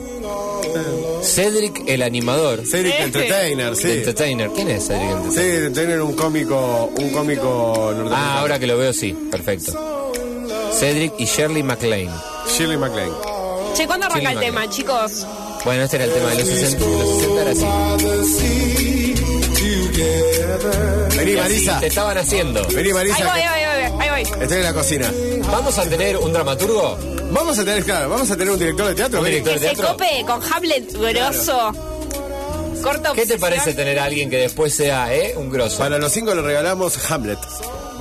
[1.23, 3.03] Cedric el animador, Cedric Este.
[3.03, 3.91] Entertainer, sí.
[3.91, 4.49] Entertainer.
[4.53, 5.63] ¿Quién es Cedric Sí, Entertainer?
[5.65, 8.15] Entertainer un cómico, un cómico norteamericano.
[8.15, 10.11] Ah, ahora que lo veo, sí, perfecto.
[10.77, 12.11] Cedric y Shirley MacLaine.
[12.55, 13.13] Shirley MacLaine.
[13.75, 15.25] Che, ¿cuándo arranca el tema, chicos?
[15.63, 19.08] Bueno, este era el tema de los 60, de los 60 era así.
[21.15, 21.79] Vení, Marisa.
[21.79, 22.65] Te estaban haciendo.
[22.73, 23.15] Vení, Marisa.
[23.17, 24.41] ahí voy, ahí voy, ahí voy.
[24.41, 25.11] Estoy en la cocina.
[25.51, 26.97] Vamos a tener un dramaturgo.
[27.31, 29.19] Vamos a tener, claro, vamos a tener un director de teatro.
[29.19, 29.53] Un director.
[29.53, 29.87] Que se teatro?
[29.89, 31.71] cope con Hamlet grosso.
[32.81, 35.77] Corto ¿Qué te parece tener a alguien que después sea, eh, un grosso?
[35.79, 37.37] Para los cinco le regalamos Hamlet.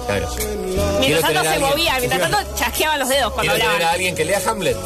[0.07, 0.29] Claro.
[1.01, 3.95] Mientras tanto se alguien- movía, mientras tanto chasqueaban los dedos cuando Quiero tener a hablaban.
[3.95, 4.77] alguien que lea Hamlet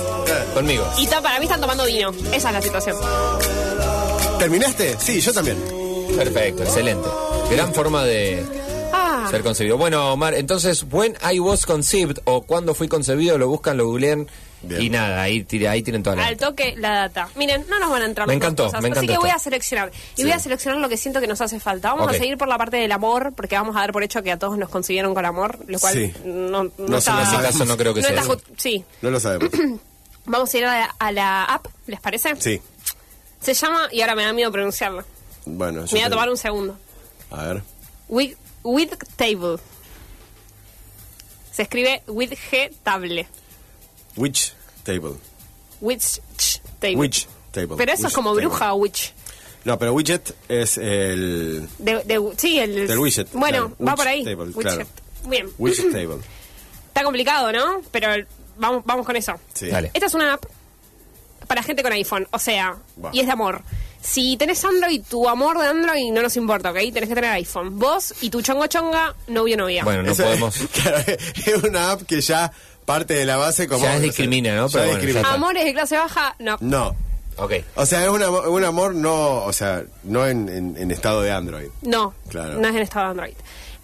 [0.54, 0.84] conmigo.
[0.98, 2.10] Y para mí están tomando vino.
[2.32, 2.96] Esa es la situación.
[4.38, 4.96] ¿Terminaste?
[4.98, 5.81] Sí, yo también.
[6.16, 7.08] Perfecto, excelente.
[7.50, 8.44] Gran forma de
[8.92, 9.78] Ah, ser concebido.
[9.78, 14.28] Bueno, Omar, entonces, when I was conceived o cuando fui concebido, lo buscan, lo googlean
[14.62, 14.82] Bien.
[14.82, 17.28] y nada, ahí, tira- ahí tienen toda la al toque la data.
[17.36, 19.38] Miren, no nos van a entrar Me encantó, cosas, me Así encantó que voy a
[19.38, 19.90] seleccionar.
[20.16, 21.92] Y voy a seleccionar lo que siento que nos hace falta.
[21.94, 24.30] Vamos a seguir por la parte del amor, porque vamos a dar por hecho que
[24.32, 26.12] a todos nos concibieron con amor, lo cual Sí.
[26.24, 27.22] no, no, No está...
[27.22, 28.10] en caso no creo que sea.
[28.20, 28.84] está sí.
[29.00, 29.50] No lo sabemos.
[30.26, 32.36] Vamos a ir a la, a la app, ¿les parece?
[32.38, 32.60] Sí.
[33.40, 35.04] Se llama, y ahora me da miedo pronunciarlo.
[35.44, 36.78] Bueno, Me voy a tomar un segundo.
[37.30, 37.62] A ver.
[38.08, 39.58] With, with table.
[41.52, 43.26] Se escribe with G table.
[44.16, 45.14] Witch Table.
[45.80, 46.20] Witch
[46.80, 46.96] table.
[46.96, 47.76] Witch Table.
[47.76, 48.46] Pero eso es como table.
[48.46, 49.12] bruja o witch.
[49.64, 51.68] No, pero widget es el.
[51.78, 52.88] De, de- sí, el...
[52.88, 53.84] Del widget, Bueno, claro.
[53.86, 54.24] va por ahí.
[54.24, 54.62] table, Widget.
[54.74, 54.86] claro.
[55.26, 55.48] Bien.
[55.58, 56.18] Witch Table.
[56.88, 57.80] Está complicado, ¿no?
[57.92, 58.08] Pero
[58.58, 59.34] vamos, vamos con eso.
[59.54, 59.68] Sí.
[59.68, 59.90] Dale.
[59.94, 60.44] Esta es una app
[61.46, 62.76] para gente con iPhone, o sea,
[63.12, 63.62] y es de amor.
[64.02, 66.76] Si tenés Android, tu amor de Android no nos importa, ¿ok?
[66.92, 67.78] Tenés que tener iPhone.
[67.78, 69.84] Vos y tu chongo chonga, novio novia.
[69.84, 70.56] Bueno, no Eso podemos.
[70.56, 72.50] Es, claro, es una app que ya
[72.84, 73.84] parte de la base como.
[73.84, 74.66] Ya discrimina, ¿no?
[74.66, 75.20] Ya Pero bueno, ya discrimina.
[75.20, 75.34] está.
[75.34, 76.56] Amores de clase baja, no.
[76.60, 76.96] No.
[77.36, 77.52] Ok.
[77.76, 81.22] O sea, es un amor, un amor no, o sea, no en, en- en estado
[81.22, 81.68] de Android.
[81.82, 82.58] No, Claro.
[82.58, 83.34] no es en estado de Android.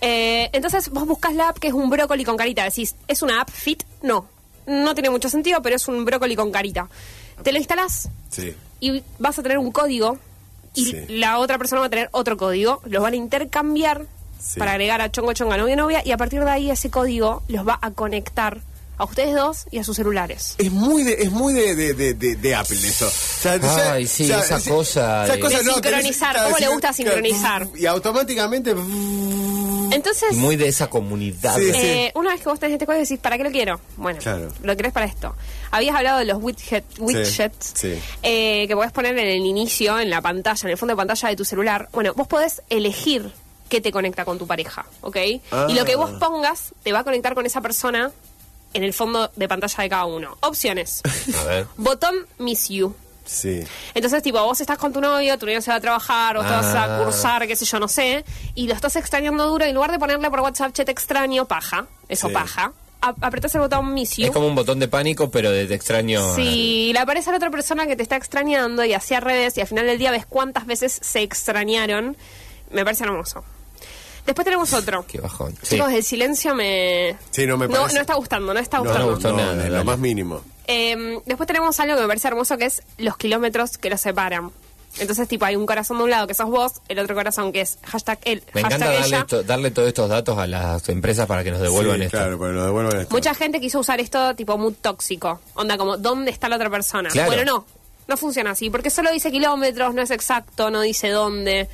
[0.01, 2.65] Eh, entonces vos buscas la app que es un brócoli con carita.
[2.65, 3.85] Decís, ¿es una app fit?
[4.03, 4.29] No.
[4.67, 6.89] No tiene mucho sentido, pero es un brócoli con carita.
[7.43, 8.55] Te lo instalás Sí.
[8.81, 10.19] Y vas a tener un código
[10.75, 10.97] y Sí.
[11.09, 12.81] la otra persona va a tener otro código.
[12.87, 14.07] Los van a intercambiar
[14.41, 14.59] Sí.
[14.59, 17.67] para agregar a chongo chonga novia novia y a partir de ahí ese código los
[17.67, 18.59] va a conectar
[18.97, 20.55] a ustedes dos y a sus celulares.
[20.59, 23.07] Es muy de, es muy de, de, de, de- de Apple eso.
[23.07, 26.59] O sea, ya- Ay, sí, esa cosa esa de- cosa, De no, sincronizar, tenés- ¿cómo
[26.59, 27.69] le gusta sincronizar?
[27.77, 28.75] Y automáticamente.
[29.93, 31.57] Entonces, muy de esa comunidad.
[31.57, 31.79] Sí, sí.
[31.81, 33.81] Eh, una vez que vos tenés este código decís, ¿para qué lo quiero?
[33.97, 34.53] Bueno, Claro.
[34.63, 35.35] lo querés para esto.
[35.71, 37.99] Habías hablado de los widget, widgets sí.
[38.23, 41.29] eh, que podés poner en el inicio, en la pantalla, en el fondo de pantalla
[41.29, 41.89] de tu celular.
[41.93, 43.31] Bueno, vos podés elegir
[43.69, 45.17] qué te conecta con tu pareja, ¿ok?
[45.51, 45.67] Ah.
[45.69, 48.11] Y lo que vos pongas te va a conectar con esa persona
[48.75, 50.37] en el fondo de pantalla de cada uno.
[50.41, 51.03] Opciones.
[51.41, 51.67] A ver.
[51.77, 52.95] Botón Miss You.
[53.29, 53.63] Sí.
[53.95, 56.53] Entonces, tipo, vos estás con tu novio, tu novio se va a trabajar, vos te
[56.53, 57.05] vas a Ah.
[57.05, 59.99] cursar, qué sé yo, no sé, y lo estás extrañando duro, y en lugar de
[59.99, 62.33] ponerle por WhatsApp, che, te extraño, paja, eso Sí.
[62.35, 64.25] paja, a- apretás el botón Miss You.
[64.27, 66.35] Es como un botón de pánico, pero de te extraño.
[66.35, 69.57] Si le aparece a la otra persona que te está extrañando y así al revés,
[69.59, 72.17] y al final del día ves cuántas veces se extrañaron,
[72.71, 73.45] me parece hermoso.
[74.29, 75.07] Después tenemos otro.
[75.09, 75.55] Qué bajón.
[75.63, 75.77] Sí.
[75.77, 77.17] Chicos, el silencio me...
[77.31, 77.95] Sí, no me no, parece.
[77.95, 79.07] no está gustando, no está No, gustando.
[79.07, 79.71] me gustó no, nada, en dale.
[79.79, 80.43] lo más mínimo.
[80.67, 84.51] Eh, después tenemos algo que me parece hermoso que es los kilómetros que los separan.
[84.99, 87.63] Entonces, tipo, hay un corazón de un lado que sos vos, el otro corazón que
[87.63, 89.27] es hashtag él, Me encanta hashtag darle, ella.
[89.27, 92.17] to- darle todos estos datos a las empresas para que nos devuelvan Sí, esto.
[92.19, 93.15] Claro, pero lo devuelvan esto.
[93.15, 95.41] Mucha gente quiso usar esto tipo muy tóxico.
[95.55, 97.09] Onda como, ¿dónde está la otra persona?
[97.09, 97.29] Claro.
[97.31, 97.67] Bueno, no.
[98.09, 101.69] No funciona así, porque solo dice kilómetros, no es exacto, no dice dónde.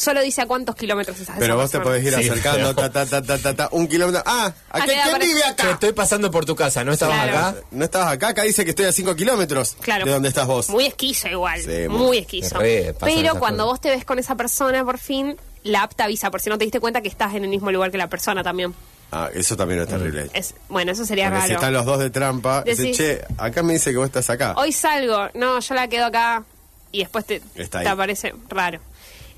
[0.00, 2.90] Solo dice a cuántos kilómetros estás de Pero vos te podés ir Sí, acercando, pero-
[2.90, 4.22] ta, ta, ta, ta, ta, ta, un kilómetro.
[4.24, 5.70] Ah, Ah, ¿a ¿quién para- vive acá?
[5.72, 7.38] estoy pasando por tu casa, ¿no estabas Claro.
[7.38, 7.54] acá?
[7.70, 8.28] ¿No estabas acá?
[8.28, 10.06] Acá dice que estoy a 5 kilómetros Claro.
[10.06, 10.70] de donde estás vos.
[10.70, 11.60] Muy esquizo igual.
[11.60, 12.58] Sí, muy, muy- esquizo.
[12.58, 13.72] re Pero cuando cosas.
[13.74, 16.56] vos te ves con esa persona, por fin, la app te avisa, por si no
[16.56, 18.74] te diste cuenta que estás en el mismo lugar que la persona también.
[19.12, 20.30] Ah, eso también es terrible.
[20.32, 21.60] Es, bueno, eso sería Porque si raro.
[21.60, 24.54] están los dos de trampa, dice, che, acá me dice que vos estás acá.
[24.56, 26.44] Hoy salgo, no, yo la quedo acá
[26.90, 28.80] y después te, Está te aparece raro.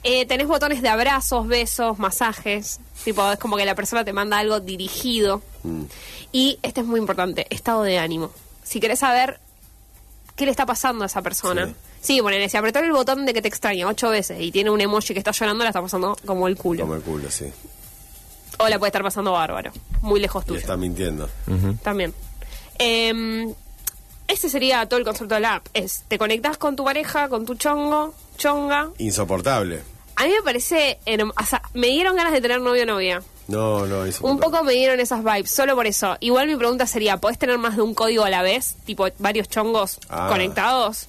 [0.05, 2.81] Eh, tenés botones de abrazos, besos, masajes.
[3.05, 5.43] Tipo, es como que la persona te manda algo dirigido.
[5.62, 5.83] Mm.
[6.33, 8.31] Y este es muy importante, estado de ánimo.
[8.65, 9.38] Si querés saber
[10.35, 11.73] qué le está pasando a esa persona.
[12.01, 14.81] Sí, ponele, si apretó el botón de que te extraña ocho veces y tiene un
[14.81, 16.81] emoji que está llorando, la está pasando como el culo.
[16.83, 17.47] Como el culo, sí.
[18.59, 19.71] O la puede estar pasando bárbaro.
[20.01, 20.61] Muy lejos Y tuyo.
[20.61, 21.29] está mintiendo.
[21.85, 22.12] También.
[22.79, 23.55] Eh,
[24.27, 25.67] ese sería todo el concepto de la app.
[25.75, 28.89] Es, te conectas con tu pareja, con tu chongo, chonga.
[28.99, 29.83] Insoportable.
[30.17, 30.99] A mí me parece...
[31.07, 33.23] O sea, me dieron ganas de tener novio o novia.
[33.49, 34.31] No, no, insoportable.
[34.35, 36.17] Un poco me dieron esas vibes, solo por eso.
[36.21, 38.77] Igual mi pregunta sería, ¿podés tener más de un código a la vez?
[38.85, 40.29] Tipo, varios chongos Ah.
[40.31, 41.07] conectados.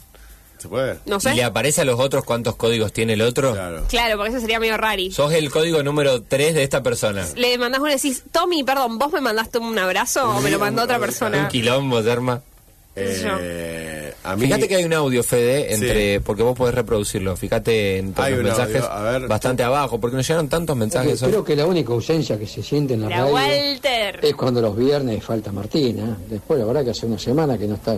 [0.57, 0.97] ¿Se puede?
[1.05, 1.35] No ¿Y sé.
[1.35, 3.51] le aparece a los otros cuántos códigos tiene el otro?
[3.51, 3.83] Claro.
[3.89, 5.11] Claro, porque eso sería medio rari.
[5.11, 7.27] Sos el código número 3 de esta persona.
[7.35, 10.59] Le mandás uno y decís, Tommy, perdón, ¿vos me mandaste un abrazo o me lo
[10.59, 11.47] mandó otra Un persona?
[11.49, 12.41] quilombo, Derma.
[12.95, 14.43] Eh, a mí...
[14.45, 16.19] Fíjate que hay un audio, Fede, entre, Sí.
[16.23, 17.35] porque vos podés reproducirlo.
[17.35, 19.27] Fíjate en todos Hay los mensajes, a ver.
[19.27, 21.21] bastante abajo, porque nos llegaron tantos mensajes.
[21.23, 21.29] hoy.
[21.29, 24.19] Creo que la única ausencia que se siente en la, La radio Walter.
[24.21, 26.17] es cuando los viernes falta Martina.
[26.29, 27.97] Después, la verdad que hace una semana que no está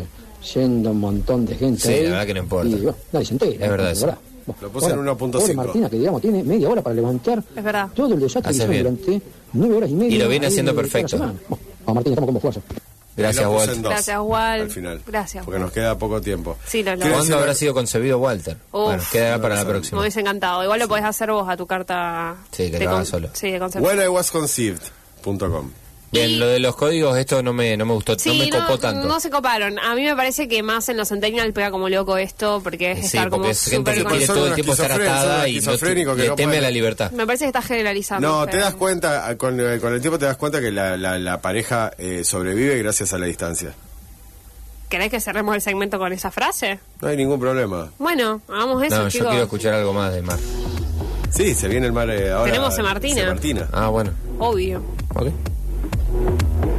[0.54, 2.04] yendo un montón de gente Sí, ahí.
[2.04, 2.68] la verdad que no importa.
[2.70, 3.66] Y bueno, nadie se entera.
[3.66, 4.18] Es verdad
[4.62, 5.32] Lo puse en ahora, 1.5.
[5.32, 7.90] pobre Martina, que digamos, tiene media hora para levantar Es verdad.
[7.94, 9.22] todo el desastre Hace que durante
[9.54, 10.16] nueve horas y media.
[10.16, 11.18] Y lo viene ahí haciendo perfecto.
[11.18, 12.62] Bueno, vamos, Martina, estamos con vos, fuerza.
[13.18, 13.82] Gracias, Lo Walter.
[13.82, 14.62] Gracias, Wal.
[14.62, 15.02] Al final.
[15.08, 16.58] Gracias, Porque nos queda poco tiempo.
[16.66, 17.14] Sí, lo logró.
[17.14, 18.58] ¿Cuándo habrá sido concebido Walter?
[18.72, 18.86] Uf.
[18.86, 20.02] bueno, quedará para la Me próxima.
[20.02, 20.64] hubiese encantado.
[20.64, 22.36] Igual lo podés hacer vos a tu carta.
[22.52, 23.30] Sí, que de lo solo.
[23.34, 23.88] Sí, de concepto.
[23.88, 25.72] When I was conceived.com.
[26.16, 28.50] Bien, Y- lo de los códigos, esto no me, no me gustó, Sí, no me
[28.50, 29.08] copó no, tanto.
[29.08, 29.78] no se coparon.
[29.80, 33.00] A mí me parece que más en los Centennial pega como loco esto, porque es
[33.00, 35.78] Sí, estar como porque es gente que quiere todo el tiempo estar atada y no,
[35.78, 37.12] que le teme a la libertad.
[37.12, 38.28] Me parece que está generalizando.
[38.28, 41.20] No, te das cuenta, con, eh, con el tiempo te das cuenta que la, la-
[41.20, 43.74] la pareja eh, sobrevive gracias a la distancia.
[44.90, 46.80] ¿Querés que cerremos el segmento con esa frase?
[47.02, 47.90] No hay ningún problema.
[47.98, 49.28] Bueno, hagamos eso, No, yo chicos.
[49.30, 50.38] quiero escuchar algo más de Mar.
[51.32, 52.46] Sí, se viene el mar eh, ahora.
[52.52, 53.26] Tenemos a Martina.
[53.26, 53.68] Martina.
[53.74, 54.12] Ah, bueno.
[54.40, 54.82] Obvio.
[55.16, 55.28] Ok.
[56.26, 56.75] Ella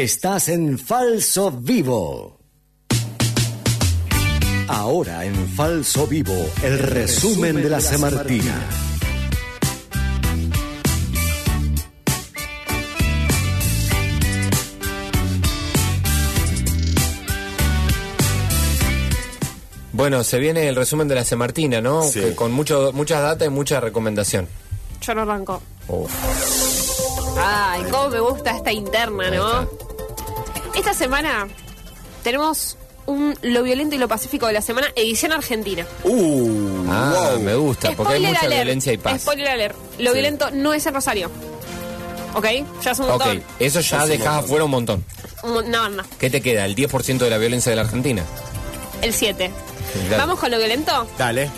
[0.00, 2.38] Estás en Falso Vivo.
[4.66, 6.32] Ahora en Falso Vivo,
[6.62, 8.66] el resumen de la Semartina.
[19.92, 22.04] Bueno, se viene el resumen de la Semartina, ¿no?
[22.04, 22.20] Sí.
[22.20, 24.48] Que con mucho, muchas datas y mucha recomendación.
[25.02, 25.60] Yo no arranco.
[27.36, 29.89] Ay, cómo me gusta esta interna, ¿no?
[30.80, 31.46] Esta semana
[32.24, 35.86] tenemos un Lo violento y lo pacífico de la semana, edición argentina.
[36.04, 37.40] Uh, Ah, wow.
[37.40, 39.20] me gusta, porque hay mucha alert, violencia y paz.
[39.22, 39.76] Spoiler alert.
[39.98, 41.30] Lo violento no es en Rosario.
[42.34, 42.46] ¿Ok?
[42.82, 43.42] Ya es un Ok, montón.
[43.58, 45.04] eso ya dejas afuera un montón.
[45.42, 46.04] un- una banda.
[46.18, 46.64] ¿Qué te queda?
[46.66, 48.22] ¿El 10% de la violencia de la Argentina?
[49.02, 49.50] El 7.
[50.08, 50.22] claro.
[50.22, 51.06] Vamos con lo violento.
[51.18, 51.50] Dale.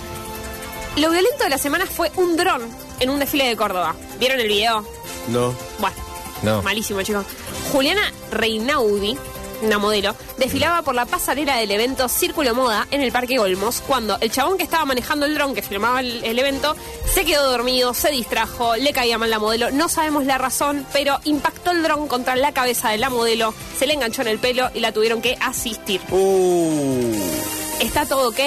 [0.96, 2.62] Lo violento de la semana fue un dron
[3.00, 3.94] en un desfile de Córdoba.
[4.18, 4.84] ¿Vieron el video?
[5.28, 5.52] No.
[5.78, 5.96] Bueno,
[6.42, 6.62] No.
[6.62, 7.24] malísimo, chicos.
[7.72, 9.16] Juliana Reinaudi,
[9.62, 14.18] una modelo, desfilaba por la pasarela del evento Círculo Moda en el Parque Olmos cuando
[14.20, 16.74] el chabón que estaba manejando el dron que filmaba el, el evento
[17.12, 19.70] se quedó dormido, se distrajo, le caía mal la modelo.
[19.70, 23.86] No sabemos la razón, pero impactó el dron contra la cabeza de la modelo, se
[23.86, 26.00] le enganchó en el pelo y la tuvieron que asistir.
[26.10, 27.61] Uh.
[27.80, 28.38] ¿Está todo ok?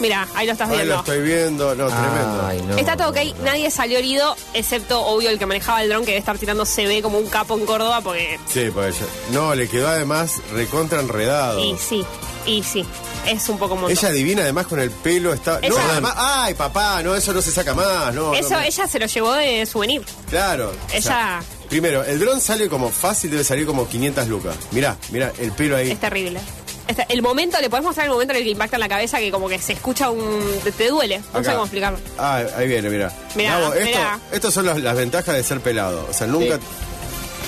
[0.00, 0.94] Mira, ahí lo estás Ahí viendo.
[0.94, 1.74] lo estoy viendo.
[1.74, 2.46] No, tremendo.
[2.46, 2.76] Ay, no.
[2.76, 6.18] Está todo ok, nadie salió herido, excepto, obvio, el que manejaba el dron que debe
[6.20, 8.38] estar tirando CB como un capo en Córdoba, porque.
[8.52, 8.96] Sí, pues.
[9.32, 11.62] No, le quedó además recontra enredado.
[11.62, 12.02] Y sí,
[12.46, 12.84] y sí,
[13.26, 13.90] es un poco montón.
[13.90, 15.60] Ella divina además con el pelo está.
[15.68, 16.14] No, además.
[16.16, 18.14] Ay, papá, no, eso no se saca más.
[18.14, 20.02] No, Eso no, ella se lo llevó de souvenir.
[20.30, 20.70] Claro.
[20.70, 24.56] o Ella- sea, primero, el dron sale como fácil, debe salir como 500 lucas.
[24.70, 25.90] Mirá, mirá, el pelo ahí.
[25.90, 26.40] Es terrible.
[26.88, 29.18] Este- el momento, le podemos mostrar el momento en el que impacta en la cabeza
[29.18, 30.58] que como que se escucha un...
[30.64, 31.20] te, te duele.
[31.32, 31.98] No sé cómo explicarlo.
[32.18, 33.12] Ah, ahí viene, mirá.
[33.34, 33.98] Mirá, esto.
[34.32, 36.06] Estas son las, las ventajas de ser pelado.
[36.10, 36.56] O sea, nunca.
[36.56, 36.62] Sí.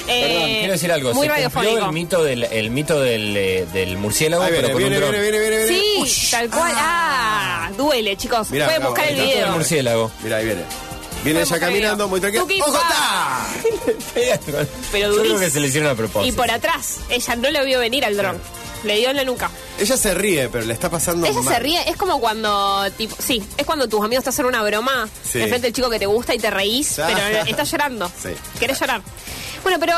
[0.09, 1.14] Eh, Perdón, quiero decir algo.
[1.14, 4.72] Muy se cumplió el mito del, el mito del, eh, del murciélago, Ahí pero viene,
[4.72, 5.12] con viene, un dron.
[5.22, 5.81] viene, viene, viene, viene.
[5.83, 6.31] Sí, Ush.
[6.33, 6.72] tal cual.
[6.74, 8.50] Ah, duele, chicos.
[8.50, 9.53] Mirá, Pueden buscar el está El video.
[9.53, 10.11] murciélago.
[10.22, 10.62] Mirá, ahí viene.
[11.22, 12.09] Viene Pueden ella caminando video.
[12.09, 12.64] muy tranquila.
[12.66, 13.46] ¡Ojo, ta!
[14.14, 15.38] Pero Yo creo durísimo.
[15.40, 16.26] que se le hicieron a propósito.
[16.26, 18.38] Y por atrás, ella no lo vio venir al dron.
[18.84, 19.50] Le dio en la nuca.
[19.78, 21.52] Ella se ríe, pero le está pasando Ella mal.
[21.54, 25.08] se ríe, es como cuando, tipo, sí, es cuando tus amigos te hacen una broma
[25.22, 25.40] Sí.
[25.40, 27.08] enfrente del chico que te gusta y te reís, Ah.
[27.08, 28.10] pero estás llorando.
[28.22, 28.30] Sí.
[28.58, 29.02] Querés llorar.
[29.62, 29.94] Bueno, pero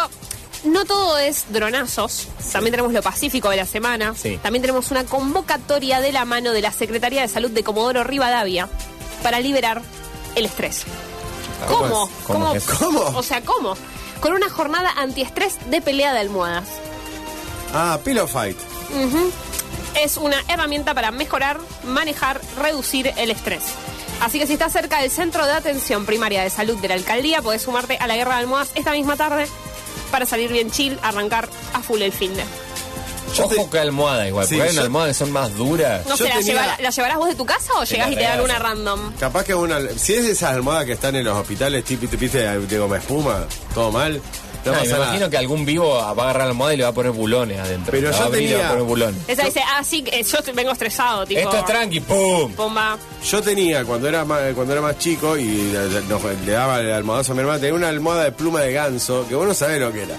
[0.65, 2.27] no todo es dronazos.
[2.53, 4.15] También tenemos lo pacífico de la semana.
[4.21, 4.39] Sí.
[4.43, 8.69] También tenemos una convocatoria de la mano de la Secretaría de Salud de Comodoro Rivadavia
[9.23, 9.81] para liberar
[10.35, 10.83] el estrés.
[11.69, 12.11] ¿Cómo ¿Cómo?
[12.27, 12.65] ¿Cómo es?
[12.65, 13.01] ¿Cómo?
[13.15, 13.77] O sea, ¿cómo?
[14.21, 16.69] Con una jornada antiestrés de pelea de almohadas.
[17.75, 18.57] Ah, Pillow Fight.
[20.03, 23.63] Es una herramienta para mejorar, manejar, reducir el estrés.
[24.21, 27.43] Así que si estás cerca del Centro de Atención Primaria de Salud de la Alcaldía,
[27.43, 29.47] podés sumarte a la Guerra de Almohadas esta misma tarde
[30.11, 32.43] para salir bien chill, arrancar a full el fin de.
[33.37, 35.55] Yo Ojo te- que almohada igual, Sí, porque hay yo- unas almohadas que son más
[35.57, 36.05] duras.
[36.07, 38.15] No Yo sé, ¿la, tenía- llevará- la llevarás vos de tu casa o llegás y
[38.15, 39.13] te dan una random?
[39.19, 39.81] Capaz que una.
[39.97, 43.47] Si es de esas almohadas que están en los hospitales, tipo, viste, de goma espuma,
[43.75, 44.21] todo mal.
[44.65, 45.05] No, me nada.
[45.07, 47.59] imagino que algún vivo va a agarrar la almohada y le va a poner bulones
[47.59, 47.91] adentro.
[47.91, 49.21] Pero La yo va a abrir y le va a tenía- poner bulones.
[49.29, 51.41] Esa dice, ah, sí, yo estoy- vengo estresado, tipo.
[51.41, 52.55] Esto es tranqui, ¡pum!
[52.57, 52.97] Bomba.
[53.29, 55.89] Yo tenía, cuando era más, cuando era más chico y le,
[56.47, 59.35] le daba el almohadazo a mi hermana, tenía una almohada de pluma de ganso, que
[59.35, 60.17] vos no sabés lo que era.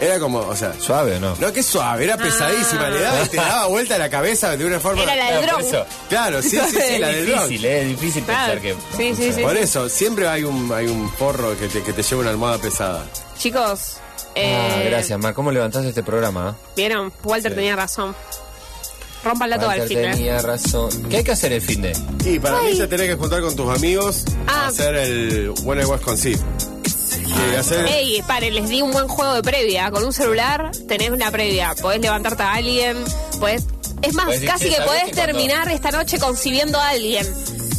[0.00, 1.34] Era como, o sea, ¿Suave o no?
[1.36, 4.78] no que suave, era pesadísima, le daba y te daba vuelta la cabeza de una
[4.78, 5.02] forma.
[5.04, 5.74] Era la del Claro, por dron.
[5.74, 5.86] eso.
[6.08, 7.38] Claro, sí, sí, sí, la del dron.
[7.48, 8.60] difícil, eh, es difícil Claro.
[8.60, 8.96] pensar que...
[8.96, 9.42] Sí, sí, sí.
[9.42, 12.58] Por eso, siempre hay un, hay un porro que te, que te lleva una almohada
[12.58, 13.04] pesada.
[13.38, 13.96] Chicos.
[13.98, 15.32] Ah, eh, gracias, Mar.
[15.32, 16.50] ¿Cómo levantaste este programa?
[16.50, 16.66] ah?
[16.76, 17.10] ¿Vieron?
[17.24, 17.56] Walter Sí.
[17.56, 18.14] tenía razón.
[19.24, 20.90] Rómpanla toda el Walter tenía razón.
[21.08, 21.92] ¿Qué hay que hacer el fin de?
[22.24, 22.72] Y para Ay.
[22.74, 24.64] mí te tenés que juntar con tus amigos Ah.
[24.64, 26.40] a hacer el When I Was Conceived.
[27.54, 29.90] Hacer, Ey, pare, les di un buen juego de previa.
[29.90, 31.74] Con un celular tenés una previa.
[31.80, 32.96] Podés levantarte a alguien.
[33.38, 33.64] Podés...
[34.02, 37.26] Es más, casi "Che, que ¿sabés podés que cuando-" terminar esta noche concibiendo a alguien.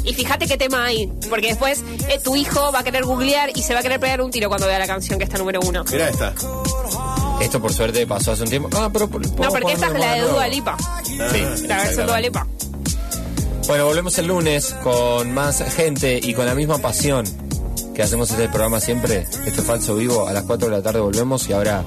[0.03, 1.07] Y fíjate qué tema hay.
[1.29, 4.21] Porque después eh, tu hijo va a querer googlear y se va a querer pegar
[4.21, 5.83] un tiro cuando vea la canción que está número uno.
[5.91, 6.33] Mirá esta.
[7.41, 8.69] Esto por suerte pasó hace un tiempo.
[8.75, 9.07] Ah, pero...
[9.07, 10.77] No, porque esta es la de Dua Lipa.
[11.05, 12.07] Sí, La versión.
[12.07, 12.47] Dua Lipa.
[13.67, 17.25] Bueno, volvemos el lunes con más gente y con la misma pasión
[17.93, 19.27] que hacemos este programa siempre.
[19.45, 20.27] Esto es Falso Vivo.
[20.27, 21.83] A las 4 de la tarde volvemos y ahora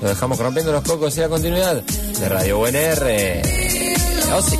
[0.00, 3.42] lo dejamos rompiendo los cocos y la continuidad de Radio UNR.
[4.34, 4.56] Oh, sí.